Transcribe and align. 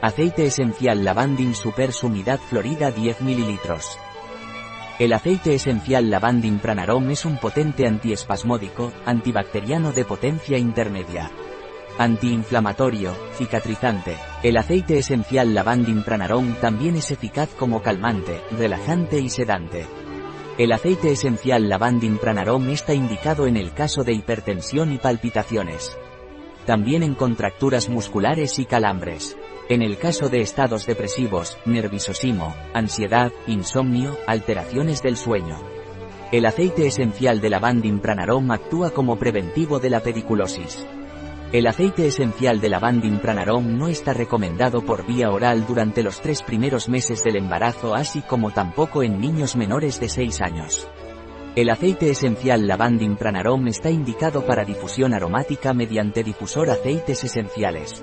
Aceite 0.00 0.46
esencial 0.46 1.02
Lavandin 1.02 1.56
Super 1.56 1.92
Sumidad 1.92 2.38
Florida 2.38 2.92
10 2.92 3.20
ml. 3.20 3.58
El 5.00 5.12
aceite 5.12 5.56
esencial 5.56 6.08
Lavandin 6.08 6.60
Pranarom 6.60 7.10
es 7.10 7.24
un 7.24 7.36
potente 7.36 7.84
antiespasmódico, 7.84 8.92
antibacteriano 9.04 9.90
de 9.90 10.04
potencia 10.04 10.56
intermedia. 10.56 11.32
Antiinflamatorio, 11.98 13.12
cicatrizante. 13.34 14.16
El 14.44 14.58
aceite 14.58 14.98
esencial 14.98 15.52
Lavandin 15.52 16.04
Pranarom 16.04 16.54
también 16.60 16.94
es 16.94 17.10
eficaz 17.10 17.48
como 17.58 17.82
calmante, 17.82 18.40
relajante 18.56 19.18
y 19.18 19.28
sedante. 19.28 19.84
El 20.58 20.70
aceite 20.70 21.10
esencial 21.10 21.68
Lavandin 21.68 22.18
Pranarom 22.18 22.68
está 22.68 22.94
indicado 22.94 23.48
en 23.48 23.56
el 23.56 23.72
caso 23.72 24.04
de 24.04 24.12
hipertensión 24.12 24.92
y 24.92 24.98
palpitaciones. 24.98 25.98
También 26.66 27.02
en 27.02 27.16
contracturas 27.16 27.88
musculares 27.88 28.60
y 28.60 28.64
calambres. 28.64 29.36
En 29.70 29.82
el 29.82 29.98
caso 29.98 30.30
de 30.30 30.40
estados 30.40 30.86
depresivos, 30.86 31.58
nerviosismo, 31.66 32.56
ansiedad, 32.72 33.32
insomnio, 33.46 34.16
alteraciones 34.26 35.02
del 35.02 35.18
sueño. 35.18 35.58
El 36.32 36.46
aceite 36.46 36.86
esencial 36.86 37.42
de 37.42 37.50
lavandin 37.50 38.00
pranarom 38.00 38.50
actúa 38.50 38.90
como 38.92 39.18
preventivo 39.18 39.78
de 39.78 39.90
la 39.90 40.00
pediculosis. 40.00 40.86
El 41.52 41.66
aceite 41.66 42.06
esencial 42.06 42.62
de 42.62 42.70
lavandin 42.70 43.18
pranarom 43.18 43.76
no 43.76 43.88
está 43.88 44.14
recomendado 44.14 44.86
por 44.86 45.06
vía 45.06 45.30
oral 45.30 45.66
durante 45.66 46.02
los 46.02 46.22
tres 46.22 46.42
primeros 46.42 46.88
meses 46.88 47.22
del 47.22 47.36
embarazo 47.36 47.94
así 47.94 48.22
como 48.22 48.52
tampoco 48.52 49.02
en 49.02 49.20
niños 49.20 49.54
menores 49.54 50.00
de 50.00 50.08
6 50.08 50.40
años. 50.40 50.88
El 51.56 51.68
aceite 51.68 52.08
esencial 52.08 52.66
lavandin 52.66 53.16
pranarom 53.16 53.68
está 53.68 53.90
indicado 53.90 54.46
para 54.46 54.64
difusión 54.64 55.12
aromática 55.12 55.74
mediante 55.74 56.24
difusor 56.24 56.70
aceites 56.70 57.22
esenciales. 57.24 58.02